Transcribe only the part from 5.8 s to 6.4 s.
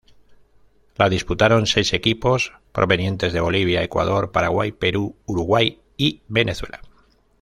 y